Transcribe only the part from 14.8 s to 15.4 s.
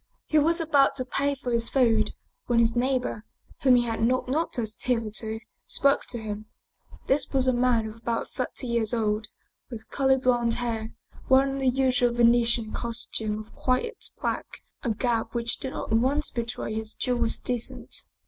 a garb